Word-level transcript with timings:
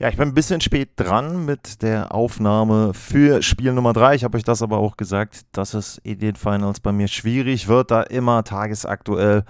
Ja, 0.00 0.08
ich 0.08 0.16
bin 0.16 0.28
ein 0.28 0.34
bisschen 0.34 0.60
spät 0.60 0.90
dran 0.94 1.44
mit 1.44 1.82
der 1.82 2.14
Aufnahme 2.14 2.94
für 2.94 3.42
Spiel 3.42 3.72
Nummer 3.72 3.92
3. 3.92 4.14
Ich 4.14 4.22
habe 4.22 4.38
euch 4.38 4.44
das 4.44 4.62
aber 4.62 4.78
auch 4.78 4.96
gesagt, 4.96 5.40
dass 5.50 5.74
es 5.74 5.98
in 6.04 6.20
den 6.20 6.36
Finals 6.36 6.78
bei 6.78 6.92
mir 6.92 7.08
schwierig 7.08 7.66
wird, 7.66 7.90
da 7.90 8.02
immer 8.02 8.44
tagesaktuell 8.44 9.42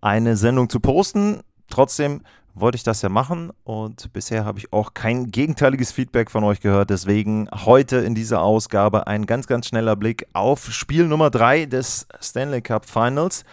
eine 0.00 0.36
Sendung 0.36 0.68
zu 0.68 0.80
posten. 0.80 1.42
Trotzdem 1.68 2.22
wollte 2.54 2.74
ich 2.74 2.82
das 2.82 3.02
ja 3.02 3.08
machen 3.08 3.52
und 3.62 4.12
bisher 4.12 4.44
habe 4.44 4.58
ich 4.58 4.72
auch 4.72 4.94
kein 4.94 5.30
gegenteiliges 5.30 5.92
Feedback 5.92 6.28
von 6.28 6.42
euch 6.42 6.58
gehört. 6.58 6.90
Deswegen 6.90 7.48
heute 7.64 7.98
in 7.98 8.16
dieser 8.16 8.42
Ausgabe 8.42 9.06
ein 9.06 9.26
ganz, 9.26 9.46
ganz 9.46 9.68
schneller 9.68 9.94
Blick 9.94 10.26
auf 10.32 10.72
Spiel 10.72 11.06
Nummer 11.06 11.30
3 11.30 11.66
des 11.66 12.08
Stanley 12.20 12.62
Cup 12.62 12.84
Finals 12.86 13.44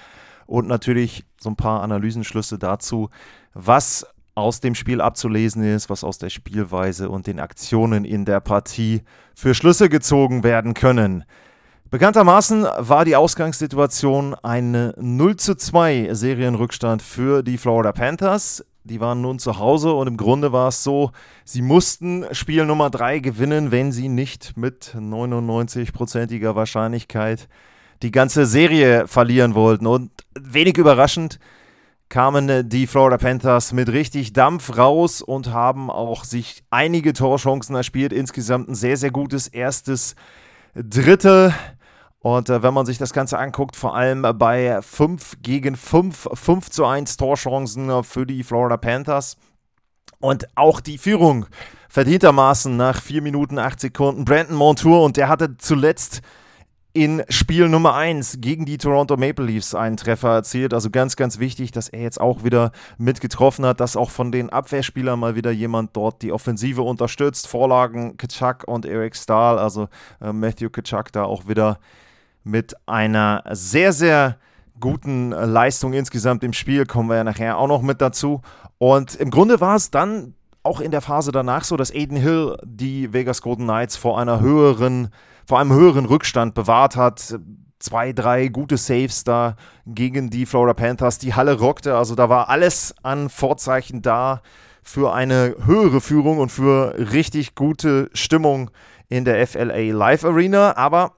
und 0.48 0.68
natürlich 0.68 1.24
so 1.40 1.52
ein 1.52 1.56
paar 1.56 1.84
Analysenschlüsse 1.84 2.58
dazu, 2.58 3.12
was 3.54 4.08
aus 4.36 4.60
dem 4.60 4.76
Spiel 4.76 5.02
abzulesen 5.02 5.64
ist, 5.64 5.90
was 5.90 6.04
aus 6.04 6.18
der 6.18 6.30
Spielweise 6.30 7.10
und 7.10 7.28
den 7.28 7.40
Aktionen 7.40 8.06
in 8.06 8.26
der 8.26 8.40
Partie 8.40 9.02
für 9.36 9.54
Schlüsse 9.54 9.90
gezogen 9.90 10.44
werden 10.44 10.74
können. 10.74 11.26
Bekanntermaßen 11.90 12.66
war 12.78 13.04
die 13.04 13.18
Ausgangssituation 13.18 14.34
eine 14.36 14.94
0 14.98 15.36
zu 15.36 15.56
2 15.56 16.14
Serienrückstand 16.14 17.02
für 17.02 17.44
die 17.44 17.58
Florida 17.58 17.92
Panthers. 17.92 18.64
Die 18.86 19.02
waren 19.02 19.20
nun 19.20 19.40
zu 19.40 19.60
Hause 19.60 19.92
und 19.92 20.08
im 20.08 20.16
Grunde 20.16 20.54
war 20.54 20.70
es 20.70 20.84
so, 20.84 21.12
sie 21.44 21.62
mussten 21.62 22.26
Spiel 22.32 22.66
Nummer 22.66 22.90
3 22.90 23.20
gewinnen, 23.20 23.72
wenn 23.72 23.92
sie 23.92 24.08
nicht 24.08 24.56
mit 24.56 24.96
99%iger 24.96 26.56
Wahrscheinlichkeit 26.56 27.50
die 28.02 28.12
ganze 28.12 28.46
Serie 28.46 29.06
verlieren 29.08 29.54
wollten. 29.54 29.86
Und 29.86 30.12
wenig 30.40 30.78
überraschend 30.78 31.40
kamen 32.12 32.68
die 32.68 32.88
Florida 32.88 33.18
Panthers 33.18 33.72
mit 33.72 33.88
richtig 33.88 34.34
Dampf 34.34 34.78
raus 34.78 35.22
und 35.22 35.54
haben 35.54 35.90
auch 35.90 36.26
sich 36.26 36.62
einige 36.70 37.14
Torchancen 37.14 37.74
erspielt. 37.74 38.12
Insgesamt 38.12 38.68
ein 38.68 38.76
sehr, 38.76 38.98
sehr 38.98 39.12
gutes 39.12 39.48
erstes 39.48 40.16
Drittel. 40.76 41.54
Und 42.20 42.50
äh, 42.50 42.62
wenn 42.62 42.74
man 42.74 42.86
sich 42.86 42.98
das 42.98 43.14
Ganze 43.14 43.40
anguckt, 43.40 43.78
vor 43.78 43.96
allem 43.96 44.24
bei 44.38 44.82
5 44.82 45.38
gegen 45.42 45.78
5, 45.78 46.30
5 46.34 46.70
zu 46.70 46.86
1 46.86 47.16
Torchancen 47.16 48.04
für 48.04 48.26
die 48.26 48.44
Florida 48.44 48.76
Panthers. 48.76 49.38
Und 50.20 50.46
auch 50.56 50.82
die 50.82 50.98
Führung 50.98 51.46
verdientermaßen 51.88 52.76
nach 52.76 53.02
4 53.02 53.22
Minuten 53.22 53.58
8 53.58 53.80
Sekunden. 53.80 54.26
Brandon 54.26 54.58
Montour 54.58 55.02
und 55.02 55.16
der 55.16 55.30
hatte 55.30 55.58
zuletzt 55.58 56.22
in 56.94 57.24
Spiel 57.30 57.70
Nummer 57.70 57.96
1 57.96 58.40
gegen 58.42 58.66
die 58.66 58.78
Toronto 58.78 59.16
Maple 59.16 59.46
Leafs 59.46 59.74
einen 59.74 59.98
Treffer 59.98 60.34
erzielt. 60.34 60.74
Also 60.74 60.90
ganz, 60.90 61.16
ganz 61.16 61.40
wichtig, 61.40 61.72
dass 61.72 61.88
er 61.88 62.02
jetzt 62.02 62.20
auch 62.20 62.44
wieder 62.44 62.72
mitgetroffen 62.98 63.66
hat, 63.66 63.80
dass 63.80 63.96
auch 63.96 64.10
von 64.10 64.32
den 64.32 64.50
Abwehrspielern 64.50 65.20
mal 65.20 65.36
wieder 65.36 65.52
jemand 65.52 65.96
dort 65.96 66.22
die 66.22 66.32
Offensive 66.32 66.82
unterstützt. 66.82 67.48
Vorlagen 67.48 68.18
Kitschak 68.18 68.66
und 68.68 68.86
Eric 68.86 69.16
Stahl, 69.16 69.58
also 69.58 69.88
äh, 70.20 70.34
Matthew 70.34 70.70
Kitschak 70.70 71.12
da 71.14 71.24
auch 71.24 71.48
wieder 71.48 71.80
mit 72.44 72.76
einer 72.88 73.44
sehr, 73.52 73.94
sehr 73.94 74.38
guten 74.80 75.30
Leistung 75.30 75.94
insgesamt 75.94 76.44
im 76.44 76.54
Spiel. 76.54 76.86
Kommen 76.86 77.10
wir 77.10 77.18
ja 77.18 77.24
nachher 77.24 77.58
auch 77.58 77.68
noch 77.68 77.82
mit 77.82 78.02
dazu. 78.02 78.42
Und 78.80 79.16
im 79.16 79.30
Grunde 79.30 79.62
war 79.62 79.76
es 79.76 79.92
dann 79.92 80.34
auch 80.64 80.80
in 80.80 80.92
der 80.92 81.02
Phase 81.02 81.32
danach 81.32 81.64
so, 81.64 81.78
dass 81.78 81.92
Aiden 81.92 82.18
Hill 82.18 82.58
die 82.64 83.14
Vegas 83.14 83.42
Golden 83.42 83.64
Knights 83.64 83.96
vor 83.96 84.20
einer 84.20 84.40
höheren 84.40 85.10
vor 85.46 85.60
einem 85.60 85.74
höheren 85.74 86.06
Rückstand 86.06 86.54
bewahrt 86.54 86.96
hat. 86.96 87.40
Zwei, 87.80 88.14
drei 88.14 88.48
gute 88.48 88.78
Saves 88.78 89.24
da 89.24 89.56
gegen 89.86 90.30
die 90.30 90.46
Florida 90.46 90.74
Panthers. 90.74 91.18
Die 91.18 91.34
Halle 91.34 91.60
rockte, 91.60 91.98
also 91.98 92.16
da 92.16 92.30
war 92.30 92.50
alles 92.50 92.94
an 93.02 93.30
Vorzeichen 93.30 94.02
da 94.02 94.42
für 94.84 95.14
eine 95.14 95.56
höhere 95.66 96.00
Führung 96.00 96.38
und 96.40 96.52
für 96.52 96.96
richtig 97.12 97.56
gute 97.56 98.10
Stimmung 98.14 98.72
in 99.10 99.26
der 99.26 99.46
FLA 99.48 99.92
Live 99.92 100.24
Arena. 100.24 100.78
Aber 100.78 101.16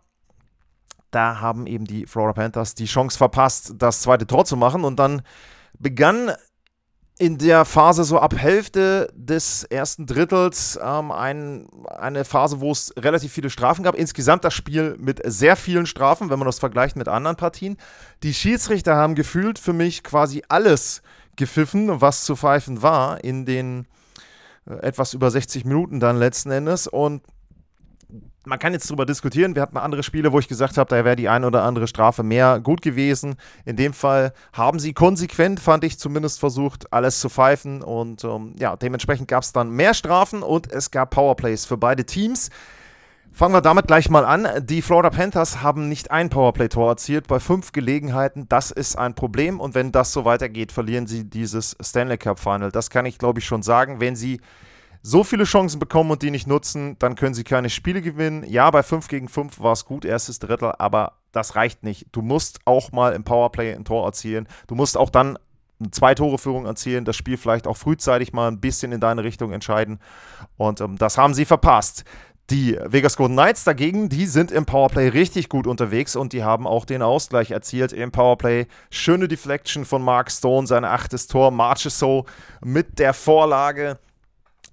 da 1.12 1.42
haben 1.42 1.68
eben 1.68 1.86
die 1.86 2.06
Florida 2.06 2.34
Panthers 2.34 2.76
die 2.76 2.86
Chance 2.86 3.18
verpasst, 3.18 3.74
das 3.78 4.02
zweite 4.02 4.26
Tor 4.26 4.46
zu 4.46 4.58
machen. 4.58 4.84
Und 4.84 4.98
dann 4.98 5.22
begann 5.78 6.32
in 7.24 7.38
der 7.38 7.64
Phase 7.64 8.04
so 8.04 8.20
ab 8.20 8.36
Hälfte 8.36 9.08
des 9.16 9.64
ersten 9.64 10.06
Drittels 10.06 10.78
ähm, 10.84 11.10
ein, 11.10 11.70
eine 11.88 12.26
Phase, 12.26 12.60
wo 12.60 12.70
es 12.70 12.94
relativ 12.98 13.32
viele 13.32 13.50
Strafen 13.50 13.82
gab. 13.84 13.96
Insgesamt 13.96 14.44
das 14.44 14.54
Spiel 14.54 14.98
mit 15.00 15.22
sehr 15.24 15.56
vielen 15.56 15.86
Strafen, 15.86 16.30
wenn 16.30 16.38
man 16.38 16.48
das 16.48 16.60
vergleicht 16.60 16.98
mit 16.98 17.08
anderen 17.08 17.38
Partien. 17.38 17.78
Die 18.24 18.34
Schiedsrichter 18.34 18.98
haben 18.98 19.16
gefühlt 19.16 19.58
für 19.58 19.72
mich 19.72 20.04
quasi 20.04 20.44
alles 20.50 21.02
gepfiffen, 21.38 22.02
was 22.02 22.26
zu 22.26 22.36
pfeifen 22.36 22.82
war 22.82 23.24
in 23.24 23.46
den 23.46 23.88
äh, 24.68 24.74
etwas 24.82 25.14
über 25.14 25.32
60 25.32 25.64
Minuten 25.64 26.02
dann 26.02 26.18
letzten 26.18 26.52
Endes. 26.52 26.88
Und 26.88 27.22
man 28.46 28.60
kann 28.60 28.74
jetzt 28.74 28.90
darüber 28.90 29.06
diskutieren. 29.06 29.56
Wir 29.56 29.62
hatten 29.62 29.78
andere 29.78 30.04
Spiele, 30.04 30.32
wo 30.32 30.40
ich 30.40 30.48
gesagt 30.48 30.78
habe, 30.78 30.90
da 30.90 31.06
wäre 31.06 31.16
die 31.16 31.30
eine 31.30 31.48
oder 31.48 31.64
andere 31.64 31.88
Strafe 31.88 32.24
mehr 32.24 32.60
gut 32.60 32.82
gewesen. 32.82 33.36
In 33.66 33.76
dem 33.76 33.94
Fall 33.94 34.34
haben 34.52 34.80
sie 34.80 34.94
konsequent, 34.94 35.60
fand 35.60 35.84
ich 35.84 35.98
zumindest, 35.98 36.40
versucht, 36.40 36.92
alles 36.92 37.20
zu 37.20 37.30
pfeifen. 37.30 37.82
Und 37.82 38.24
ähm, 38.24 38.56
ja, 38.60 38.76
dementsprechend 38.76 39.28
gab 39.28 39.44
es 39.44 39.54
dann 39.54 39.70
mehr 39.70 39.94
Strafen 39.94 40.44
und 40.44 40.72
es 40.72 40.92
gab 40.92 41.12
Powerplays 41.12 41.66
für 41.66 41.78
beide 41.78 42.06
Teams. 42.06 42.50
Fangen 43.36 43.56
wir 43.56 43.62
damit 43.62 43.88
gleich 43.88 44.12
mal 44.12 44.26
an. 44.26 44.48
Die 44.64 44.84
Florida 44.84 45.10
Panthers 45.10 45.64
haben 45.64 45.90
nicht 45.90 46.12
ein 46.12 46.30
Powerplay-Tor 46.30 46.90
erzielt 46.90 47.28
bei 47.28 47.40
fünf 47.40 47.72
Gelegenheiten. 47.72 48.48
Das 48.48 48.70
ist 48.70 48.96
ein 48.96 49.16
Problem. 49.16 49.60
Und 49.60 49.74
wenn 49.74 49.92
das 49.92 50.12
so 50.12 50.24
weitergeht, 50.24 50.72
verlieren 50.72 51.08
sie 51.08 51.24
dieses 51.24 51.76
Stanley 51.82 52.20
Cup 52.20 52.40
Final. 52.40 52.72
Das 52.72 52.92
kann 52.92 53.08
ich, 53.08 53.18
glaube 53.18 53.40
ich, 53.40 53.46
schon 53.46 53.64
sagen. 53.64 54.00
Wenn 54.00 54.16
sie 54.16 54.40
so 55.06 55.26
viele 55.26 55.44
Chancen 55.44 55.80
bekommen 55.80 56.12
und 56.12 56.22
die 56.22 56.32
nicht 56.32 56.48
nutzen, 56.48 56.96
dann 56.98 57.16
können 57.16 57.34
sie 57.34 57.44
keine 57.44 57.70
Spiele 57.70 58.02
gewinnen. 58.02 58.46
Ja, 58.48 58.72
bei 58.72 58.84
5 58.84 59.10
gegen 59.10 59.28
5 59.28 59.60
war 59.60 59.74
es 59.74 59.84
gut, 59.84 60.06
erstes 60.06 60.40
Drittel, 60.40 60.72
aber 60.80 61.18
das 61.34 61.58
reicht 61.58 61.84
nicht. 61.84 62.08
Du 62.14 62.22
musst 62.22 62.62
auch 62.66 62.94
mal 62.94 63.14
im 63.14 63.26
Powerplay 63.26 63.74
ein 63.74 63.84
Tor 63.84 64.06
erzielen. 64.06 64.48
Du 64.68 64.76
musst 64.76 64.98
auch 64.98 65.10
dann 65.10 65.38
eine 65.82 65.92
Zwei-Tore-Führung 65.92 66.66
erzielen, 66.66 67.04
das 67.04 67.18
Spiel 67.18 67.36
vielleicht 67.36 67.68
auch 67.68 67.76
frühzeitig 67.76 68.32
mal 68.32 68.48
ein 68.48 68.62
bisschen 68.62 68.94
in 68.94 69.02
deine 69.02 69.26
Richtung 69.26 69.52
entscheiden. 69.52 70.00
Und 70.56 70.80
ähm, 70.80 70.98
das 70.98 71.18
haben 71.18 71.34
sie 71.34 71.44
verpasst. 71.44 72.06
Die 72.50 72.78
Vegas 72.86 73.18
Golden 73.18 73.36
Knights 73.36 73.66
dagegen, 73.66 74.08
die 74.08 74.26
sind 74.26 74.52
im 74.52 74.66
Powerplay 74.66 75.10
richtig 75.10 75.50
gut 75.50 75.68
unterwegs 75.68 76.16
und 76.16 76.32
die 76.32 76.44
haben 76.44 76.66
auch 76.66 76.86
den 76.86 77.02
Ausgleich 77.02 77.52
erzielt 77.52 77.92
im 77.92 78.12
Powerplay. 78.12 78.68
Schöne 78.90 79.28
Deflection 79.28 79.84
von 79.84 80.02
Mark 80.02 80.32
Stone, 80.32 80.68
sein 80.68 80.86
achtes 80.86 81.28
Tor. 81.28 81.52
Marcheso 81.52 82.26
mit 82.62 83.00
der 83.00 83.14
Vorlage 83.14 83.98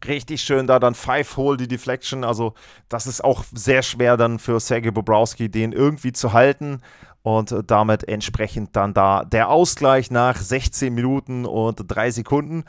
richtig 0.07 0.43
schön 0.43 0.67
da 0.67 0.79
dann 0.79 0.95
Five-Hole, 0.95 1.57
die 1.57 1.69
Deflection. 1.69 2.25
Also, 2.25 2.55
das 2.89 3.07
ist 3.07 3.23
auch 3.23 3.45
sehr 3.53 3.83
schwer 3.83 4.17
dann 4.17 4.39
für 4.39 4.61
Sergei 4.61 4.91
Bobrowski, 4.91 5.51
den 5.51 5.73
irgendwie 5.73 6.13
zu 6.13 6.33
halten. 6.33 6.81
Und 7.23 7.55
damit 7.67 8.09
entsprechend 8.09 8.75
dann 8.77 8.95
da 8.95 9.25
der 9.25 9.51
Ausgleich 9.51 10.11
nach 10.11 10.37
16 10.37 10.95
Minuten 10.95 11.45
und 11.45 11.85
3 11.87 12.11
Sekunden. 12.13 12.65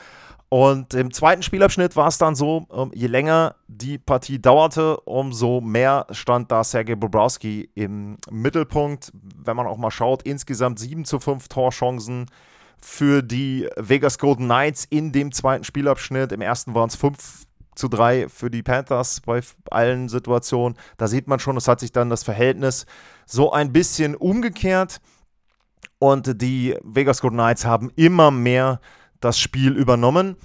Und 0.53 0.93
im 0.93 1.13
zweiten 1.13 1.43
Spielabschnitt 1.43 1.95
war 1.95 2.09
es 2.09 2.17
dann 2.17 2.35
so, 2.35 2.67
ähm, 2.73 2.91
je 2.93 3.07
länger 3.07 3.55
die 3.69 3.97
Partie 3.97 4.37
dauerte, 4.37 4.97
umso 4.97 5.61
mehr 5.61 6.05
stand 6.11 6.51
da 6.51 6.65
Sergei 6.65 6.95
Bobrowski 6.95 7.69
im 7.73 8.17
Mittelpunkt. 8.29 9.13
Wenn 9.13 9.55
man 9.55 9.65
auch 9.65 9.77
mal 9.77 9.91
schaut, 9.91 10.23
insgesamt 10.23 10.77
7 10.77 11.05
zu 11.05 11.21
5 11.21 11.47
Torchancen 11.47 12.25
für 12.81 13.21
die 13.21 13.67
Vegas 13.77 14.17
Golden 14.17 14.45
Knights 14.45 14.85
in 14.85 15.11
dem 15.11 15.31
zweiten 15.31 15.63
Spielabschnitt. 15.63 16.31
Im 16.31 16.41
ersten 16.41 16.73
waren 16.73 16.89
es 16.89 16.95
5 16.95 17.45
zu 17.75 17.87
3 17.87 18.29
für 18.29 18.49
die 18.49 18.63
Panthers 18.63 19.21
bei 19.21 19.41
allen 19.69 20.09
Situationen. 20.09 20.77
Da 20.97 21.07
sieht 21.07 21.27
man 21.27 21.39
schon, 21.39 21.57
es 21.57 21.67
hat 21.67 21.79
sich 21.79 21.91
dann 21.91 22.09
das 22.09 22.23
Verhältnis 22.23 22.85
so 23.25 23.51
ein 23.51 23.71
bisschen 23.71 24.15
umgekehrt. 24.15 24.99
Und 25.99 26.41
die 26.41 26.75
Vegas 26.83 27.21
Golden 27.21 27.37
Knights 27.37 27.65
haben 27.65 27.91
immer 27.95 28.31
mehr 28.31 28.81
das 29.19 29.39
Spiel 29.39 29.73
übernommen. 29.77 30.35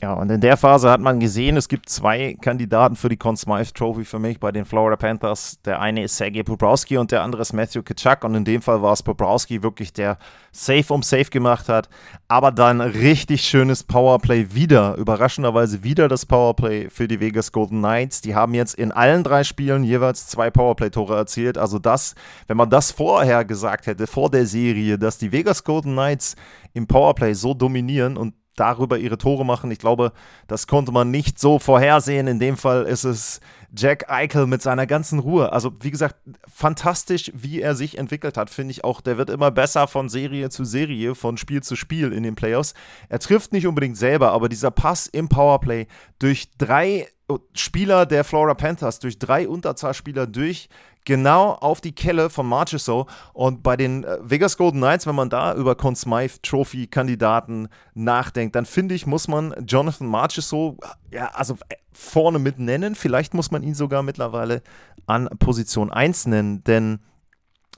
Ja, 0.00 0.12
und 0.12 0.30
in 0.30 0.40
der 0.40 0.56
Phase 0.56 0.88
hat 0.90 1.00
man 1.00 1.18
gesehen, 1.18 1.56
es 1.56 1.66
gibt 1.66 1.88
zwei 1.88 2.36
Kandidaten 2.40 2.94
für 2.94 3.08
die 3.08 3.16
Conn 3.16 3.36
Smythe 3.36 3.72
Trophy 3.72 4.04
für 4.04 4.20
mich 4.20 4.38
bei 4.38 4.52
den 4.52 4.64
Florida 4.64 4.94
Panthers. 4.94 5.60
Der 5.64 5.80
eine 5.80 6.04
ist 6.04 6.16
Sergei 6.16 6.44
Bobrowski 6.44 6.98
und 6.98 7.10
der 7.10 7.24
andere 7.24 7.42
ist 7.42 7.52
Matthew 7.52 7.82
Kitschak. 7.82 8.22
Und 8.22 8.36
in 8.36 8.44
dem 8.44 8.62
Fall 8.62 8.80
war 8.80 8.92
es 8.92 9.02
Bobrowski 9.02 9.60
wirklich, 9.64 9.92
der 9.92 10.18
Safe 10.52 10.94
um 10.94 11.02
Safe 11.02 11.24
gemacht 11.24 11.68
hat. 11.68 11.88
Aber 12.28 12.52
dann 12.52 12.80
richtig 12.80 13.42
schönes 13.42 13.82
Powerplay 13.82 14.54
wieder. 14.54 14.94
Überraschenderweise 14.94 15.82
wieder 15.82 16.06
das 16.06 16.26
Powerplay 16.26 16.90
für 16.90 17.08
die 17.08 17.18
Vegas 17.18 17.50
Golden 17.50 17.78
Knights. 17.78 18.20
Die 18.20 18.36
haben 18.36 18.54
jetzt 18.54 18.74
in 18.74 18.92
allen 18.92 19.24
drei 19.24 19.42
Spielen 19.42 19.82
jeweils 19.82 20.28
zwei 20.28 20.48
Powerplay-Tore 20.48 21.16
erzielt. 21.16 21.58
Also 21.58 21.80
das, 21.80 22.14
wenn 22.46 22.56
man 22.56 22.70
das 22.70 22.92
vorher 22.92 23.44
gesagt 23.44 23.88
hätte, 23.88 24.06
vor 24.06 24.30
der 24.30 24.46
Serie, 24.46 24.96
dass 24.96 25.18
die 25.18 25.32
Vegas 25.32 25.64
Golden 25.64 25.94
Knights 25.94 26.36
im 26.72 26.86
Powerplay 26.86 27.34
so 27.34 27.52
dominieren 27.52 28.16
und 28.16 28.34
darüber 28.58 28.98
ihre 28.98 29.18
Tore 29.18 29.44
machen. 29.44 29.70
Ich 29.70 29.78
glaube, 29.78 30.12
das 30.46 30.66
konnte 30.66 30.92
man 30.92 31.10
nicht 31.10 31.38
so 31.38 31.58
vorhersehen. 31.58 32.26
In 32.26 32.38
dem 32.38 32.56
Fall 32.56 32.84
ist 32.84 33.04
es 33.04 33.40
Jack 33.76 34.10
Eichel 34.10 34.46
mit 34.46 34.62
seiner 34.62 34.86
ganzen 34.86 35.18
Ruhe. 35.18 35.52
Also, 35.52 35.72
wie 35.80 35.90
gesagt, 35.90 36.16
fantastisch, 36.46 37.30
wie 37.34 37.60
er 37.60 37.74
sich 37.74 37.98
entwickelt 37.98 38.36
hat, 38.36 38.50
finde 38.50 38.72
ich 38.72 38.84
auch. 38.84 39.00
Der 39.00 39.18
wird 39.18 39.30
immer 39.30 39.50
besser 39.50 39.88
von 39.88 40.08
Serie 40.08 40.50
zu 40.50 40.64
Serie, 40.64 41.14
von 41.14 41.36
Spiel 41.36 41.62
zu 41.62 41.76
Spiel 41.76 42.12
in 42.12 42.22
den 42.22 42.34
Playoffs. 42.34 42.74
Er 43.08 43.18
trifft 43.18 43.52
nicht 43.52 43.66
unbedingt 43.66 43.96
selber, 43.96 44.32
aber 44.32 44.48
dieser 44.48 44.70
Pass 44.70 45.06
im 45.06 45.28
Powerplay 45.28 45.86
durch 46.18 46.48
drei 46.56 47.08
Spieler 47.52 48.06
der 48.06 48.24
Florida 48.24 48.54
Panthers, 48.54 49.00
durch 49.00 49.18
drei 49.18 49.48
Unterzahlspieler 49.48 50.26
durch 50.26 50.68
genau 51.04 51.52
auf 51.52 51.80
die 51.80 51.94
Kelle 51.94 52.30
von 52.30 52.46
Marchessault. 52.46 53.08
Und 53.32 53.62
bei 53.62 53.76
den 53.76 54.04
äh, 54.04 54.18
Vegas 54.22 54.56
Golden 54.56 54.78
Knights, 54.78 55.06
wenn 55.06 55.14
man 55.14 55.30
da 55.30 55.54
über 55.54 55.74
Conn 55.74 55.96
Smythe 55.96 56.40
Trophy 56.42 56.86
Kandidaten 56.86 57.68
nachdenkt, 57.94 58.54
dann 58.54 58.66
finde 58.66 58.94
ich, 58.94 59.06
muss 59.06 59.28
man 59.28 59.54
Jonathan 59.66 60.06
Marchessault 60.06 60.78
ja, 61.10 61.28
also 61.28 61.54
äh, 61.68 61.76
vorne 61.92 62.38
mit 62.38 62.58
nennen. 62.58 62.94
Vielleicht 62.94 63.34
muss 63.34 63.50
man 63.50 63.62
ihn 63.62 63.74
sogar 63.74 64.02
mittlerweile 64.02 64.62
an 65.06 65.28
Position 65.38 65.90
1 65.90 66.26
nennen, 66.26 66.64
denn 66.64 67.00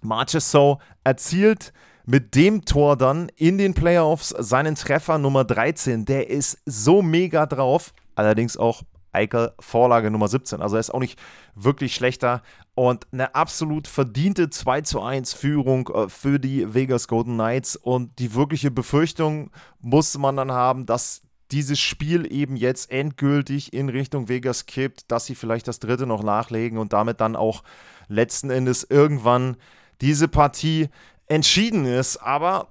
Marchessault 0.02 0.78
erzielt 1.04 1.72
mit 2.06 2.34
dem 2.34 2.64
Tor 2.64 2.96
dann 2.96 3.28
in 3.36 3.58
den 3.58 3.74
Playoffs 3.74 4.30
seinen 4.30 4.74
Treffer 4.74 5.18
Nummer 5.18 5.44
13. 5.44 6.04
Der 6.04 6.28
ist 6.30 6.58
so 6.66 7.02
mega 7.02 7.46
drauf, 7.46 7.92
allerdings 8.16 8.56
auch 8.56 8.82
Eichel 9.12 9.52
Vorlage 9.60 10.10
Nummer 10.10 10.28
17. 10.28 10.62
Also 10.62 10.76
er 10.76 10.80
ist 10.80 10.90
auch 10.90 11.00
nicht 11.00 11.18
wirklich 11.54 11.94
schlechter 11.94 12.42
und 12.74 13.06
eine 13.12 13.34
absolut 13.34 13.88
verdiente 13.88 14.50
2 14.50 14.80
zu 14.82 15.02
1 15.02 15.32
Führung 15.32 15.88
äh, 15.88 16.08
für 16.08 16.38
die 16.38 16.72
Vegas 16.74 17.08
Golden 17.08 17.34
Knights 17.34 17.76
und 17.76 18.18
die 18.18 18.34
wirkliche 18.34 18.70
Befürchtung 18.70 19.50
muss 19.80 20.16
man 20.16 20.36
dann 20.36 20.52
haben, 20.52 20.86
dass 20.86 21.22
dieses 21.50 21.80
Spiel 21.80 22.32
eben 22.32 22.56
jetzt 22.56 22.90
endgültig 22.90 23.72
in 23.72 23.88
Richtung 23.88 24.28
Vegas 24.28 24.66
kippt, 24.66 25.10
dass 25.10 25.26
sie 25.26 25.34
vielleicht 25.34 25.66
das 25.68 25.80
dritte 25.80 26.06
noch 26.06 26.22
nachlegen 26.22 26.78
und 26.78 26.92
damit 26.92 27.20
dann 27.20 27.36
auch 27.36 27.62
letzten 28.08 28.50
Endes 28.50 28.86
irgendwann 28.88 29.56
diese 30.00 30.28
Partie 30.28 30.88
entschieden 31.26 31.86
ist. 31.86 32.18
Aber 32.18 32.68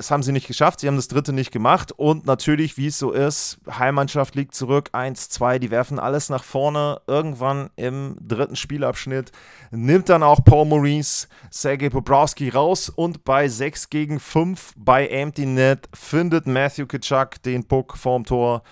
das 0.00 0.10
haben 0.10 0.22
sie 0.22 0.32
nicht 0.32 0.46
geschafft. 0.46 0.80
Sie 0.80 0.88
haben 0.88 0.96
das 0.96 1.08
dritte 1.08 1.34
nicht 1.34 1.52
gemacht. 1.52 1.92
Und 1.92 2.24
natürlich, 2.24 2.78
wie 2.78 2.86
es 2.86 2.98
so 2.98 3.10
ist, 3.10 3.58
Heimmannschaft 3.70 4.34
liegt 4.34 4.54
zurück, 4.54 4.88
1-2, 4.94 5.58
die 5.58 5.70
werfen 5.70 5.98
alles 5.98 6.30
nach 6.30 6.42
vorne. 6.42 7.02
Irgendwann 7.06 7.68
im 7.76 8.16
dritten 8.18 8.56
Spielabschnitt 8.56 9.30
nimmt 9.70 10.08
dann 10.08 10.22
auch 10.22 10.42
Paul 10.42 10.64
Maurice 10.64 11.28
Sergei 11.50 11.90
Pobrowski 11.90 12.48
raus 12.48 12.88
und 12.88 13.24
bei 13.24 13.46
6 13.46 13.90
gegen 13.90 14.20
5 14.20 14.72
bei 14.78 15.06
Empty 15.06 15.44
Net 15.44 15.86
findet 15.92 16.46
Matthew 16.46 16.86
Kitschak 16.86 17.42
den 17.42 17.64
Puck 17.64 17.98
vorm 17.98 18.24
Tor 18.24 18.62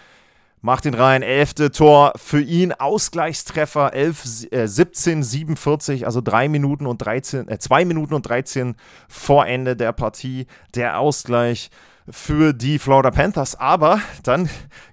macht 0.60 0.84
ihn 0.84 0.94
rein. 0.94 1.22
Elfte 1.22 1.70
Tor 1.70 2.12
für 2.16 2.40
ihn. 2.40 2.72
Ausgleichstreffer 2.72 3.93
11, 3.93 4.52
äh, 4.52 4.66
17, 4.66 5.22
47, 5.22 6.06
also 6.06 6.20
3 6.20 6.49
Minuten 6.49 6.87
und 6.87 6.99
13, 6.99 7.49
äh, 7.49 7.58
2 7.58 7.84
Minuten 7.84 8.14
und 8.14 8.22
13 8.22 8.76
vor 9.08 9.46
Ende 9.46 9.76
der 9.76 9.93
Partie. 9.93 10.46
Der 10.75 10.99
Ausgleich 10.99 11.70
für 12.10 12.52
die 12.52 12.78
Florida 12.78 13.10
Panthers. 13.10 13.55
Aber 13.55 14.00
dann 14.22 14.49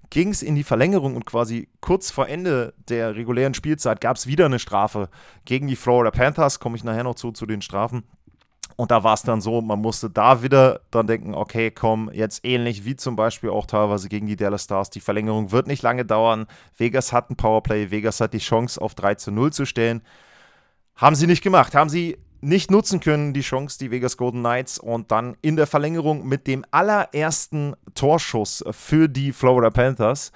ging 0.09 0.29
es 0.29 0.41
in 0.41 0.56
die 0.56 0.63
Verlängerung 0.63 1.15
und 1.15 1.25
quasi 1.25 1.67
kurz 1.81 2.12
vor 2.12 2.27
Ende 2.27 2.73
der 2.89 3.15
regulären 3.15 3.53
Spielzeit 3.53 4.01
gab 4.01 4.17
es 4.17 4.27
wieder 4.27 4.45
eine 4.45 4.59
Strafe 4.59 5.09
gegen 5.45 5.67
die 5.67 5.75
Florida 5.75 6.12
Panthers. 6.12 6.59
Komme 6.59 6.77
ich 6.77 6.83
nachher 6.83 7.03
noch 7.03 7.15
zu, 7.15 7.31
zu 7.31 7.45
den 7.45 7.62
Strafen. 7.62 8.03
Und 8.75 8.91
da 8.91 9.03
war 9.03 9.13
es 9.13 9.23
dann 9.23 9.39
so, 9.39 9.62
man 9.62 9.79
musste 9.79 10.09
da 10.09 10.44
wieder 10.44 10.81
dann 10.91 11.07
denken, 11.07 11.33
okay, 11.33 11.71
komm, 11.71 12.09
jetzt 12.13 12.44
ähnlich 12.44 12.83
wie 12.83 12.95
zum 12.95 13.15
Beispiel 13.15 13.50
auch 13.50 13.65
teilweise 13.65 14.09
gegen 14.09 14.27
die 14.27 14.35
Dallas 14.35 14.65
Stars, 14.65 14.89
die 14.89 15.00
Verlängerung 15.00 15.51
wird 15.51 15.67
nicht 15.67 15.81
lange 15.81 16.03
dauern. 16.03 16.45
Vegas 16.77 17.13
hat 17.13 17.29
ein 17.29 17.38
Powerplay, 17.38 17.89
Vegas 17.91 18.19
hat 18.19 18.33
die 18.33 18.39
Chance 18.39 18.81
auf 18.81 18.95
3 18.95 19.15
zu 19.15 19.31
0 19.31 19.53
zu 19.53 19.65
stellen. 19.65 20.01
Haben 20.95 21.15
sie 21.15 21.27
nicht 21.27 21.41
gemacht, 21.41 21.73
haben 21.73 21.89
sie 21.89 22.17
nicht 22.41 22.69
nutzen 22.69 23.00
können, 23.00 23.33
die 23.33 23.41
Chance, 23.41 23.79
die 23.79 23.91
Vegas 23.91 24.17
Golden 24.17 24.41
Knights. 24.41 24.77
Und 24.77 25.12
dann 25.12 25.35
in 25.41 25.56
der 25.56 25.67
Verlängerung 25.67 26.27
mit 26.27 26.45
dem 26.47 26.65
allerersten 26.71 27.75
Torschuss 27.95 28.63
für 28.71 29.07
die 29.07 29.31
Florida 29.31 29.69
Panthers 29.69 30.31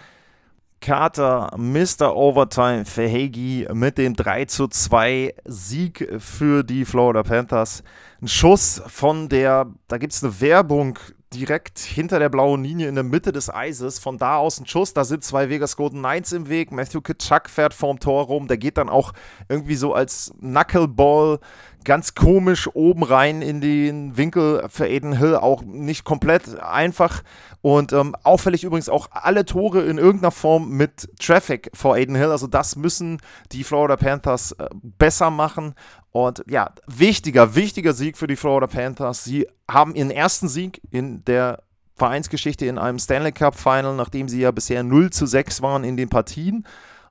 Carter, 0.82 1.52
Mr. 1.58 2.16
Overtime, 2.16 2.86
Verhegi 2.86 3.68
mit 3.74 3.98
dem 3.98 4.16
3 4.16 4.46
zu 4.46 4.68
2 4.68 5.36
Sieg 5.46 6.08
für 6.20 6.64
die 6.64 6.86
Florida 6.86 7.24
Panthers. 7.24 7.84
Ein 8.22 8.28
Schuss 8.28 8.82
von 8.88 9.30
der, 9.30 9.68
da 9.88 9.98
gibt 9.98 10.14
es 10.14 10.24
eine 10.24 10.40
Werbung 10.40 10.98
direkt 11.34 11.80
hinter 11.80 12.18
der 12.18 12.30
blauen 12.30 12.64
Linie 12.64 12.88
in 12.88 12.96
der 12.96 13.04
Mitte 13.04 13.32
des 13.32 13.54
Eises. 13.54 14.00
Von 14.00 14.18
da 14.18 14.38
aus 14.38 14.60
ein 14.60 14.66
Schuss, 14.66 14.94
da 14.94 15.04
sind 15.04 15.24
zwei 15.24 15.50
Vegas 15.50 15.76
Golden 15.76 16.00
Knights 16.00 16.32
im 16.32 16.50
Weg. 16.50 16.72
Matthew 16.72 17.02
Kitschak 17.02 17.50
fährt 17.50 17.74
vorm 17.74 18.00
Tor 18.00 18.26
rum. 18.26 18.48
Der 18.48 18.58
geht 18.58 18.78
dann 18.78 18.90
auch 18.90 19.14
irgendwie 19.48 19.76
so 19.76 19.94
als 19.94 20.34
Knuckleball 20.40 21.40
ganz 21.84 22.16
komisch 22.16 22.70
oben 22.74 23.04
rein 23.04 23.42
in 23.42 23.62
den 23.62 24.18
Winkel 24.18 24.66
für 24.70 24.86
Aiden 24.86 25.18
Hill. 25.18 25.36
Auch 25.36 25.64
nicht 25.64 26.04
komplett 26.04 26.60
einfach. 26.60 27.24
Und 27.62 27.94
ähm, 27.94 28.16
auffällig 28.24 28.64
übrigens 28.64 28.90
auch 28.90 29.08
alle 29.12 29.46
Tore 29.46 29.82
in 29.82 29.98
irgendeiner 29.98 30.32
Form 30.32 30.70
mit 30.70 31.10
Traffic 31.20 31.70
vor 31.74 31.96
Aiden 31.96 32.16
Hill. 32.16 32.32
Also 32.32 32.48
das 32.48 32.76
müssen 32.76 33.20
die 33.52 33.64
Florida 33.64 33.98
Panthers 33.98 34.54
äh, 34.54 34.68
besser 34.74 35.30
machen. 35.30 35.74
Und 36.12 36.44
ja, 36.48 36.72
wichtiger, 36.88 37.56
wichtiger 37.56 37.94
Sieg 37.94 38.18
für 38.18 38.28
die 38.28 38.36
Florida 38.36 38.68
Panthers. 38.68 39.24
Sie 39.24 39.48
haben 39.70 39.96
ihren 39.96 40.12
ersten 40.12 40.48
Sieg 40.48 40.82
in 40.92 41.24
der 41.26 41.64
Vereinsgeschichte 41.96 42.66
in 42.66 42.78
einem 42.78 42.98
Stanley 42.98 43.32
Cup 43.32 43.56
Final, 43.56 43.96
nachdem 43.96 44.30
sie 44.30 44.40
ja 44.40 44.52
bisher 44.52 44.84
0 44.84 45.12
zu 45.12 45.26
6 45.26 45.62
waren 45.62 45.84
in 45.84 45.98
den 45.98 46.10
Partien. 46.10 46.66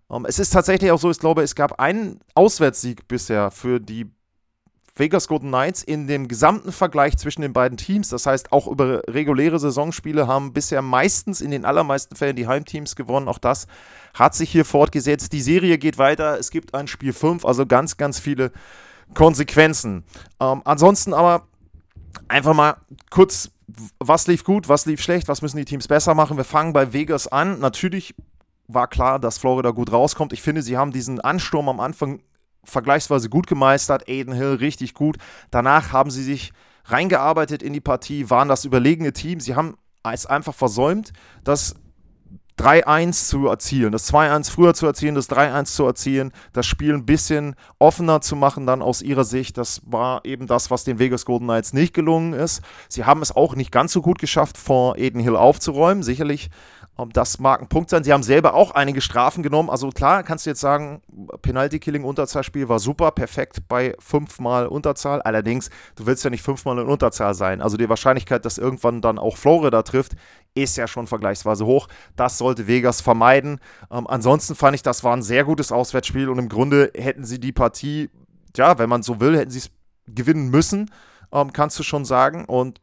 Um, 0.08 0.24
ähm, 0.24 0.26
es 0.26 0.38
ist 0.38 0.50
tatsächlich 0.50 0.90
auch 0.90 0.98
so, 0.98 1.10
ich 1.10 1.18
glaube, 1.18 1.42
es 1.42 1.54
gab 1.54 1.78
einen 1.78 2.20
Auswärtssieg 2.34 3.06
bisher 3.06 3.50
für 3.50 3.78
die 3.78 4.10
Vegas 4.98 5.28
Golden 5.28 5.48
Knights 5.48 5.82
in 5.82 6.06
dem 6.06 6.28
gesamten 6.28 6.72
Vergleich 6.72 7.16
zwischen 7.16 7.42
den 7.42 7.52
beiden 7.52 7.78
Teams. 7.78 8.08
Das 8.08 8.26
heißt, 8.26 8.52
auch 8.52 8.66
über 8.66 9.02
reguläre 9.08 9.58
Saisonspiele 9.58 10.26
haben 10.26 10.52
bisher 10.52 10.82
meistens 10.82 11.40
in 11.40 11.50
den 11.50 11.64
allermeisten 11.64 12.16
Fällen 12.16 12.36
die 12.36 12.46
Heimteams 12.46 12.96
gewonnen. 12.96 13.28
Auch 13.28 13.38
das 13.38 13.66
hat 14.14 14.34
sich 14.34 14.50
hier 14.50 14.64
fortgesetzt. 14.64 15.32
Die 15.32 15.40
Serie 15.40 15.78
geht 15.78 15.98
weiter. 15.98 16.38
Es 16.38 16.50
gibt 16.50 16.74
ein 16.74 16.88
Spiel 16.88 17.12
5, 17.12 17.44
also 17.44 17.66
ganz, 17.66 17.96
ganz 17.96 18.18
viele 18.18 18.52
Konsequenzen. 19.14 20.04
Ähm, 20.40 20.62
ansonsten 20.64 21.14
aber 21.14 21.46
einfach 22.28 22.54
mal 22.54 22.76
kurz, 23.10 23.50
was 23.98 24.26
lief 24.26 24.44
gut, 24.44 24.68
was 24.68 24.86
lief 24.86 25.00
schlecht, 25.00 25.28
was 25.28 25.42
müssen 25.42 25.58
die 25.58 25.64
Teams 25.64 25.88
besser 25.88 26.14
machen. 26.14 26.36
Wir 26.36 26.44
fangen 26.44 26.72
bei 26.72 26.92
Vegas 26.92 27.28
an. 27.28 27.60
Natürlich 27.60 28.14
war 28.66 28.88
klar, 28.88 29.18
dass 29.18 29.38
Florida 29.38 29.70
gut 29.70 29.92
rauskommt. 29.92 30.32
Ich 30.32 30.42
finde, 30.42 30.62
sie 30.62 30.76
haben 30.76 30.92
diesen 30.92 31.20
Ansturm 31.20 31.68
am 31.68 31.80
Anfang 31.80 32.20
vergleichsweise 32.68 33.28
gut 33.28 33.46
gemeistert. 33.46 34.08
Aiden 34.08 34.34
Hill 34.34 34.54
richtig 34.54 34.94
gut. 34.94 35.16
Danach 35.50 35.92
haben 35.92 36.10
sie 36.10 36.22
sich 36.22 36.52
reingearbeitet 36.84 37.62
in 37.62 37.72
die 37.72 37.80
Partie, 37.80 38.30
waren 38.30 38.48
das 38.48 38.64
überlegene 38.64 39.12
Team. 39.12 39.40
Sie 39.40 39.54
haben 39.54 39.76
es 40.04 40.26
einfach 40.26 40.54
versäumt, 40.54 41.12
das 41.44 41.74
3-1 42.58 43.28
zu 43.28 43.46
erzielen, 43.46 43.92
das 43.92 44.12
2-1 44.12 44.50
früher 44.50 44.74
zu 44.74 44.86
erzielen, 44.86 45.14
das 45.14 45.30
3-1 45.30 45.66
zu 45.66 45.84
erzielen, 45.86 46.32
das 46.52 46.66
Spiel 46.66 46.92
ein 46.92 47.06
bisschen 47.06 47.54
offener 47.78 48.20
zu 48.20 48.34
machen 48.34 48.66
dann 48.66 48.82
aus 48.82 49.00
ihrer 49.00 49.24
Sicht. 49.24 49.56
Das 49.58 49.80
war 49.86 50.24
eben 50.24 50.48
das, 50.48 50.70
was 50.70 50.82
den 50.82 50.98
Vegas 50.98 51.24
Golden 51.24 51.44
Knights 51.44 51.72
nicht 51.72 51.94
gelungen 51.94 52.32
ist. 52.32 52.62
Sie 52.88 53.04
haben 53.04 53.22
es 53.22 53.34
auch 53.34 53.54
nicht 53.54 53.70
ganz 53.70 53.92
so 53.92 54.02
gut 54.02 54.18
geschafft, 54.18 54.58
vor 54.58 54.98
Eden 54.98 55.20
Hill 55.20 55.36
aufzuräumen. 55.36 56.02
Sicherlich 56.02 56.50
das 57.06 57.38
mag 57.38 57.60
ein 57.60 57.68
Punkt 57.68 57.90
sein. 57.90 58.02
Sie 58.02 58.12
haben 58.12 58.24
selber 58.24 58.54
auch 58.54 58.72
einige 58.72 59.00
Strafen 59.00 59.42
genommen. 59.42 59.70
Also 59.70 59.88
klar, 59.90 60.24
kannst 60.24 60.46
du 60.46 60.50
jetzt 60.50 60.60
sagen, 60.60 61.00
Penalty-Killing, 61.42 62.02
Unterzahlspiel 62.02 62.68
war 62.68 62.80
super, 62.80 63.12
perfekt 63.12 63.68
bei 63.68 63.94
fünfmal 64.00 64.66
Unterzahl. 64.66 65.22
Allerdings, 65.22 65.70
du 65.94 66.06
willst 66.06 66.24
ja 66.24 66.30
nicht 66.30 66.42
fünfmal 66.42 66.78
in 66.78 66.88
Unterzahl 66.88 67.34
sein. 67.34 67.62
Also 67.62 67.76
die 67.76 67.88
Wahrscheinlichkeit, 67.88 68.44
dass 68.44 68.58
irgendwann 68.58 69.00
dann 69.00 69.18
auch 69.18 69.36
Florida 69.36 69.82
trifft, 69.82 70.16
ist 70.54 70.76
ja 70.76 70.88
schon 70.88 71.06
vergleichsweise 71.06 71.64
hoch. 71.66 71.86
Das 72.16 72.38
sollte 72.38 72.66
Vegas 72.66 73.00
vermeiden. 73.00 73.60
Ähm, 73.92 74.06
ansonsten 74.08 74.56
fand 74.56 74.74
ich, 74.74 74.82
das 74.82 75.04
war 75.04 75.14
ein 75.14 75.22
sehr 75.22 75.44
gutes 75.44 75.70
Auswärtsspiel 75.70 76.28
und 76.28 76.38
im 76.38 76.48
Grunde 76.48 76.90
hätten 76.96 77.24
sie 77.24 77.38
die 77.38 77.52
Partie, 77.52 78.10
ja, 78.56 78.78
wenn 78.78 78.88
man 78.88 79.04
so 79.04 79.20
will, 79.20 79.36
hätten 79.38 79.50
sie 79.52 79.60
es 79.60 79.70
gewinnen 80.06 80.50
müssen, 80.50 80.90
ähm, 81.32 81.52
kannst 81.52 81.78
du 81.78 81.84
schon 81.84 82.04
sagen. 82.04 82.44
Und 82.44 82.80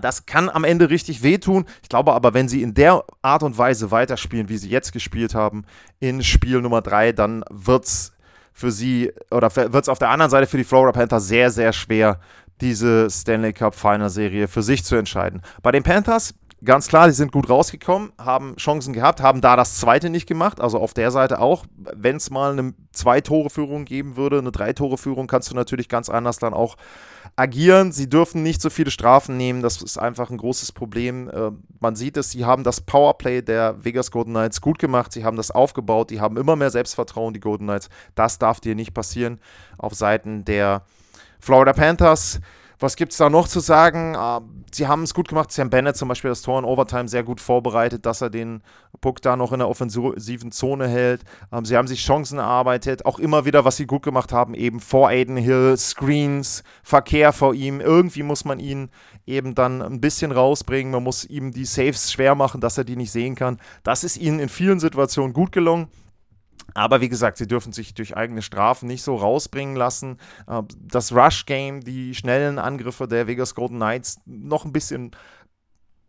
das 0.00 0.26
kann 0.26 0.48
am 0.48 0.64
Ende 0.64 0.90
richtig 0.90 1.22
wehtun. 1.22 1.64
Ich 1.82 1.88
glaube 1.88 2.12
aber, 2.12 2.34
wenn 2.34 2.48
sie 2.48 2.62
in 2.62 2.74
der 2.74 3.04
Art 3.22 3.42
und 3.42 3.56
Weise 3.56 3.90
weiterspielen, 3.90 4.48
wie 4.48 4.58
sie 4.58 4.68
jetzt 4.68 4.92
gespielt 4.92 5.34
haben, 5.34 5.64
in 6.00 6.22
Spiel 6.22 6.60
Nummer 6.60 6.82
3, 6.82 7.12
dann 7.12 7.44
wird 7.50 7.84
es 7.84 8.12
für 8.52 8.70
sie 8.72 9.12
oder 9.30 9.54
wird 9.54 9.84
es 9.84 9.88
auf 9.88 9.98
der 9.98 10.10
anderen 10.10 10.30
Seite 10.30 10.46
für 10.46 10.56
die 10.56 10.64
Florida 10.64 10.92
Panthers 10.92 11.28
sehr, 11.28 11.50
sehr 11.50 11.72
schwer, 11.72 12.20
diese 12.60 13.08
Stanley 13.08 13.52
Cup 13.52 13.74
Final 13.74 14.10
Serie 14.10 14.48
für 14.48 14.62
sich 14.62 14.84
zu 14.84 14.96
entscheiden. 14.96 15.42
Bei 15.62 15.70
den 15.70 15.82
Panthers 15.82 16.34
Ganz 16.64 16.88
klar, 16.88 17.06
die 17.06 17.12
sind 17.12 17.30
gut 17.30 17.48
rausgekommen, 17.48 18.10
haben 18.18 18.56
Chancen 18.56 18.92
gehabt, 18.92 19.20
haben 19.20 19.40
da 19.40 19.54
das 19.54 19.76
zweite 19.78 20.10
nicht 20.10 20.26
gemacht. 20.26 20.60
Also 20.60 20.80
auf 20.80 20.92
der 20.92 21.12
Seite 21.12 21.40
auch, 21.40 21.64
wenn 21.76 22.16
es 22.16 22.30
mal 22.30 22.50
eine 22.50 22.74
Zwei-Tore-Führung 22.90 23.84
geben 23.84 24.16
würde, 24.16 24.38
eine 24.38 24.50
Drei-Tore-Führung, 24.50 25.28
kannst 25.28 25.52
du 25.52 25.54
natürlich 25.54 25.88
ganz 25.88 26.08
anders 26.08 26.38
dann 26.38 26.54
auch 26.54 26.76
agieren. 27.36 27.92
Sie 27.92 28.10
dürfen 28.10 28.42
nicht 28.42 28.60
so 28.60 28.70
viele 28.70 28.90
Strafen 28.90 29.36
nehmen, 29.36 29.62
das 29.62 29.80
ist 29.82 29.98
einfach 29.98 30.30
ein 30.30 30.36
großes 30.36 30.72
Problem. 30.72 31.30
Äh, 31.30 31.52
man 31.78 31.94
sieht 31.94 32.16
es, 32.16 32.32
sie 32.32 32.44
haben 32.44 32.64
das 32.64 32.80
Powerplay 32.80 33.40
der 33.40 33.84
Vegas 33.84 34.10
Golden 34.10 34.32
Knights 34.32 34.60
gut 34.60 34.80
gemacht, 34.80 35.12
sie 35.12 35.24
haben 35.24 35.36
das 35.36 35.52
aufgebaut, 35.52 36.10
die 36.10 36.20
haben 36.20 36.36
immer 36.36 36.56
mehr 36.56 36.70
Selbstvertrauen, 36.70 37.34
die 37.34 37.40
Golden 37.40 37.66
Knights. 37.66 37.88
Das 38.16 38.38
darf 38.40 38.58
dir 38.58 38.74
nicht 38.74 38.94
passieren 38.94 39.38
auf 39.76 39.94
Seiten 39.94 40.44
der 40.44 40.82
Florida 41.38 41.72
Panthers. 41.72 42.40
Was 42.80 42.94
gibt 42.94 43.10
es 43.12 43.18
da 43.18 43.28
noch 43.28 43.48
zu 43.48 43.58
sagen? 43.58 44.14
Uh, 44.14 44.40
sie 44.72 44.86
haben 44.86 45.02
es 45.02 45.12
gut 45.12 45.28
gemacht. 45.28 45.50
Sam 45.50 45.68
Bennett 45.68 45.96
zum 45.96 46.08
Beispiel 46.08 46.30
das 46.30 46.42
Tor 46.42 46.60
in 46.60 46.64
Overtime 46.64 47.08
sehr 47.08 47.24
gut 47.24 47.40
vorbereitet, 47.40 48.06
dass 48.06 48.20
er 48.20 48.30
den 48.30 48.62
Puck 49.00 49.20
da 49.20 49.36
noch 49.36 49.52
in 49.52 49.58
der 49.58 49.68
offensiven 49.68 50.52
Zone 50.52 50.86
hält. 50.86 51.22
Ähm, 51.52 51.64
sie 51.64 51.76
haben 51.76 51.88
sich 51.88 52.04
Chancen 52.04 52.38
erarbeitet. 52.38 53.04
Auch 53.04 53.18
immer 53.18 53.44
wieder, 53.44 53.64
was 53.64 53.76
sie 53.76 53.86
gut 53.86 54.04
gemacht 54.04 54.32
haben, 54.32 54.54
eben 54.54 54.78
vor 54.78 55.08
Aiden 55.08 55.36
Hill, 55.36 55.76
Screens, 55.76 56.62
Verkehr 56.84 57.32
vor 57.32 57.52
ihm. 57.54 57.80
Irgendwie 57.80 58.22
muss 58.22 58.44
man 58.44 58.60
ihn 58.60 58.90
eben 59.26 59.56
dann 59.56 59.82
ein 59.82 60.00
bisschen 60.00 60.30
rausbringen. 60.30 60.92
Man 60.92 61.02
muss 61.02 61.24
ihm 61.24 61.50
die 61.52 61.64
Saves 61.64 62.12
schwer 62.12 62.36
machen, 62.36 62.60
dass 62.60 62.78
er 62.78 62.84
die 62.84 62.96
nicht 62.96 63.10
sehen 63.10 63.34
kann. 63.34 63.58
Das 63.82 64.04
ist 64.04 64.16
ihnen 64.16 64.38
in 64.38 64.48
vielen 64.48 64.78
Situationen 64.78 65.32
gut 65.32 65.50
gelungen. 65.50 65.88
Aber 66.74 67.00
wie 67.00 67.08
gesagt, 67.08 67.38
sie 67.38 67.46
dürfen 67.46 67.72
sich 67.72 67.94
durch 67.94 68.16
eigene 68.16 68.42
Strafen 68.42 68.86
nicht 68.86 69.02
so 69.02 69.16
rausbringen 69.16 69.76
lassen. 69.76 70.18
Äh, 70.46 70.62
das 70.80 71.12
Rush-Game, 71.12 71.80
die 71.80 72.14
schnellen 72.14 72.58
Angriffe 72.58 73.08
der 73.08 73.26
Vegas 73.26 73.54
Golden 73.54 73.76
Knights 73.76 74.20
noch 74.26 74.64
ein 74.64 74.72
bisschen 74.72 75.12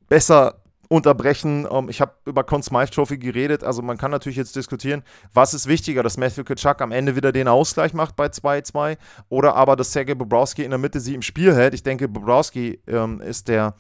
besser 0.07 0.61
unterbrechen. 0.89 1.67
Ähm, 1.71 1.87
ich 1.87 2.01
habe 2.01 2.13
über 2.25 2.43
Conn 2.43 2.63
Smythe 2.63 2.91
Trophy 2.91 3.17
geredet. 3.17 3.63
Also 3.63 3.81
man 3.81 3.97
kann 3.97 4.11
natürlich 4.11 4.37
jetzt 4.37 4.55
diskutieren, 4.55 5.03
was 5.33 5.53
ist 5.53 5.67
wichtiger, 5.67 6.03
dass 6.03 6.17
Matthew 6.17 6.43
Kitschak 6.43 6.81
am 6.81 6.91
Ende 6.91 7.15
wieder 7.15 7.31
den 7.31 7.47
Ausgleich 7.47 7.93
macht 7.93 8.15
bei 8.15 8.27
2-2 8.27 8.97
oder 9.29 9.55
aber, 9.55 9.75
dass 9.75 9.93
Sergei 9.93 10.15
Bobrowski 10.15 10.63
in 10.63 10.71
der 10.71 10.79
Mitte 10.79 10.99
sie 10.99 11.15
im 11.15 11.21
Spiel 11.21 11.55
hält. 11.55 11.73
Ich 11.73 11.83
denke, 11.83 12.07
Bobrowski 12.07 12.81
ähm, 12.87 13.21
ist 13.21 13.47
der 13.47 13.75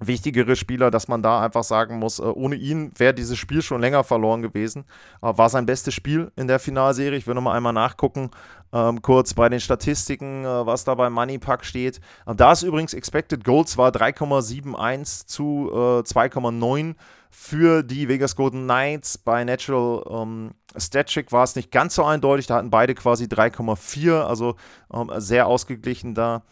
wichtigere 0.00 0.56
Spieler, 0.56 0.90
dass 0.90 1.08
man 1.08 1.22
da 1.22 1.42
einfach 1.42 1.64
sagen 1.64 1.98
muss, 1.98 2.18
äh, 2.18 2.22
ohne 2.22 2.56
ihn 2.56 2.92
wäre 2.96 3.14
dieses 3.14 3.38
Spiel 3.38 3.62
schon 3.62 3.80
länger 3.80 4.04
verloren 4.04 4.42
gewesen. 4.42 4.84
Äh, 5.22 5.36
war 5.36 5.48
sein 5.48 5.66
bestes 5.66 5.94
Spiel 5.94 6.30
in 6.36 6.46
der 6.46 6.58
Finalserie. 6.58 7.18
Ich 7.18 7.26
will 7.26 7.34
nochmal 7.34 7.56
einmal 7.56 7.72
nachgucken, 7.72 8.30
ähm, 8.72 9.02
kurz 9.02 9.34
bei 9.34 9.48
den 9.48 9.60
Statistiken, 9.60 10.44
äh, 10.44 10.66
was 10.66 10.84
da 10.84 10.94
bei 10.94 11.10
Moneypack 11.10 11.64
steht. 11.64 12.00
Äh, 12.26 12.34
da 12.34 12.52
ist 12.52 12.62
übrigens 12.62 12.94
Expected 12.94 13.44
Goals 13.44 13.76
war 13.78 13.90
3,71 13.90 15.26
zu 15.26 15.70
äh, 15.72 16.02
2,9 16.02 16.94
für 17.30 17.82
die 17.82 18.08
Vegas 18.08 18.36
Golden 18.36 18.64
Knights. 18.64 19.18
Bei 19.18 19.44
Natural 19.44 20.04
ähm, 20.10 20.52
Static 20.76 21.32
war 21.32 21.44
es 21.44 21.56
nicht 21.56 21.70
ganz 21.70 21.94
so 21.94 22.04
eindeutig. 22.04 22.46
Da 22.46 22.56
hatten 22.56 22.70
beide 22.70 22.94
quasi 22.94 23.24
3,4, 23.24 24.22
also 24.22 24.56
ähm, 24.92 25.10
sehr 25.16 25.46
ausgeglichen 25.46 26.14
da. 26.14 26.42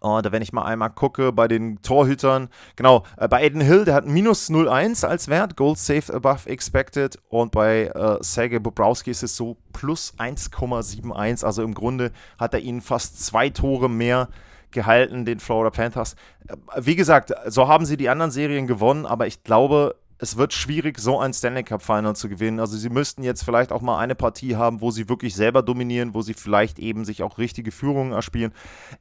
Und 0.00 0.30
wenn 0.30 0.42
ich 0.42 0.52
mal 0.52 0.64
einmal 0.64 0.90
gucke 0.90 1.32
bei 1.32 1.48
den 1.48 1.82
Torhütern, 1.82 2.48
genau, 2.76 3.04
äh, 3.16 3.28
bei 3.28 3.42
Aiden 3.42 3.60
Hill, 3.60 3.84
der 3.84 3.94
hat 3.94 4.06
minus 4.06 4.48
0,1 4.48 5.04
als 5.04 5.28
Wert, 5.28 5.56
Gold 5.56 5.78
Saved 5.78 6.12
Above 6.12 6.48
Expected. 6.48 7.18
Und 7.28 7.52
bei 7.52 7.86
äh, 7.86 8.18
Sergei 8.20 8.58
Bobrowski 8.58 9.10
ist 9.10 9.22
es 9.22 9.36
so 9.36 9.56
plus 9.72 10.14
1,71. 10.18 11.44
Also 11.44 11.62
im 11.62 11.74
Grunde 11.74 12.12
hat 12.38 12.54
er 12.54 12.60
ihnen 12.60 12.80
fast 12.80 13.24
zwei 13.24 13.50
Tore 13.50 13.90
mehr 13.90 14.28
gehalten, 14.70 15.24
den 15.24 15.40
Florida 15.40 15.70
Panthers. 15.70 16.14
Äh, 16.46 16.56
wie 16.80 16.96
gesagt, 16.96 17.32
so 17.46 17.68
haben 17.68 17.84
sie 17.84 17.96
die 17.96 18.08
anderen 18.08 18.30
Serien 18.30 18.66
gewonnen, 18.66 19.06
aber 19.06 19.26
ich 19.26 19.42
glaube, 19.42 19.96
es 20.18 20.36
wird 20.36 20.52
schwierig, 20.52 20.98
so 20.98 21.20
ein 21.20 21.32
Stanley 21.32 21.62
Cup 21.62 21.82
Final 21.82 22.16
zu 22.16 22.28
gewinnen. 22.28 22.58
Also 22.58 22.76
sie 22.76 22.90
müssten 22.90 23.22
jetzt 23.22 23.44
vielleicht 23.44 23.70
auch 23.70 23.80
mal 23.80 23.98
eine 23.98 24.14
Partie 24.14 24.56
haben, 24.56 24.80
wo 24.80 24.90
sie 24.90 25.08
wirklich 25.08 25.34
selber 25.34 25.62
dominieren, 25.62 26.12
wo 26.12 26.22
sie 26.22 26.34
vielleicht 26.34 26.78
eben 26.78 27.04
sich 27.04 27.22
auch 27.22 27.38
richtige 27.38 27.70
Führungen 27.70 28.12
erspielen. 28.12 28.52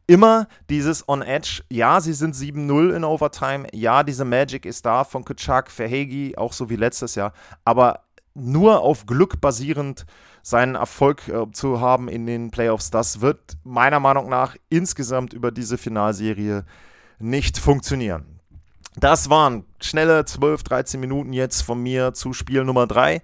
Immer 0.06 0.48
dieses 0.70 1.10
On 1.10 1.22
Edge, 1.22 1.64
ja, 1.70 2.00
sie 2.02 2.14
sind 2.14 2.36
7-0 2.36 2.96
in 2.96 3.04
Overtime, 3.04 3.68
ja, 3.74 4.04
diese 4.04 4.26
Magic 4.26 4.66
ist 4.66 4.86
da 4.86 5.04
von 5.04 5.26
Kutschak, 5.26 5.72
Verhegi, 5.72 6.38
auch 6.38 6.54
so 6.54 6.70
wie 6.70 6.76
letztes 6.76 7.16
Jahr, 7.16 7.34
aber 7.66 8.04
nur 8.36 8.82
auf 8.82 9.08
Glück 9.08 9.42
basierend 9.42 10.06
seinen 10.44 10.76
Erfolg 10.76 11.28
äh, 11.28 11.52
zu 11.52 11.82
haben 11.82 12.08
in 12.08 12.26
den 12.26 12.52
Playoffs, 12.52 12.92
das 12.92 13.22
wird 13.22 13.58
meiner 13.64 14.00
Meinung 14.00 14.30
nach 14.30 14.56
insgesamt 14.70 15.34
über 15.34 15.52
diese 15.52 15.78
Finalserie 15.78 16.64
nicht 17.20 17.58
funktionieren. 17.58 18.37
Das 19.00 19.30
waren 19.30 19.66
schnelle 19.80 20.26
12, 20.26 20.64
13 20.64 21.00
Minuten 21.00 21.34
jetzt 21.34 21.62
von 21.62 21.82
mir 21.82 22.14
zu 22.14 22.34
Spiel 22.34 22.64
Nummer 22.64 22.88
3. 22.88 23.22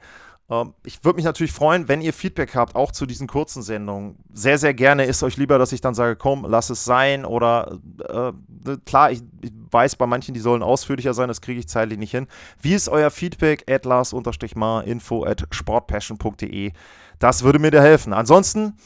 Ähm, 0.50 0.74
ich 0.86 1.04
würde 1.04 1.16
mich 1.16 1.26
natürlich 1.26 1.52
freuen, 1.52 1.88
wenn 1.88 2.02
ihr 2.02 2.14
Feedback 2.14 2.56
habt, 2.56 2.76
auch 2.76 2.92
zu 2.92 3.06
diesen 3.06 3.28
kurzen 3.28 3.64
Sendungen. 3.64 4.18
Sehr, 4.34 4.58
sehr 4.58 4.74
gerne 4.74 5.06
ist 5.06 5.24
euch 5.24 5.38
lieber, 5.38 5.58
dass 5.58 5.72
ich 5.72 5.82
dann 5.82 5.96
sage, 5.96 6.16
komm, 6.16 6.46
lass 6.48 6.70
es 6.70 6.86
sein. 6.86 7.26
Oder 7.26 7.80
äh, 8.08 8.78
klar, 8.86 9.12
ich, 9.12 9.24
ich, 9.42 9.52
weiß 9.72 9.96
bei 9.96 10.06
manchen, 10.06 10.36
die 10.36 10.40
sollen 10.40 10.62
ausführlicher 10.62 11.16
sein, 11.16 11.28
das 11.28 11.42
kriege 11.42 11.60
ich 11.60 11.68
zeitlich 11.68 11.98
nicht 11.98 12.12
hin. 12.12 12.28
Wie 12.62 12.76
ist 12.76 12.90
euer 12.90 13.10
Feedback? 13.10 13.64
At 13.68 13.86
Lars-Mar, 13.86 14.84
info 14.84 15.26
at 15.26 15.48
sportpassion.de. 15.50 16.72
Das 17.18 17.44
würde 17.44 17.58
mir 17.58 17.72
dir 17.72 17.82
helfen. 17.82 18.14
Ansonsten, 18.14 18.78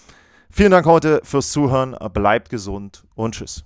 vielen 0.49 0.71
Dank 0.71 0.85
heute 0.85 1.19
fürs 1.25 1.51
Zuhören. 1.51 1.97
Bleibt 2.13 2.49
gesund 2.49 3.03
und 3.15 3.35
tschüss. 3.35 3.65